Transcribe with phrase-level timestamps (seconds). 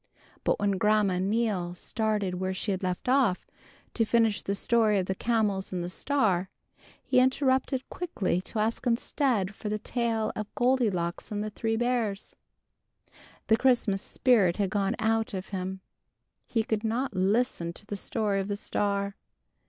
[0.43, 3.45] But when Grandma Neal started where she had left off,
[3.93, 6.49] to finish the story of the Camels and the Star,
[7.03, 12.35] he interrupted quickly to ask instead for the tale of Goldilocks and the Three Bears.
[13.45, 15.81] The Christmas Spirit had gone out of him.
[16.47, 19.15] He could not listen to the story of the Star.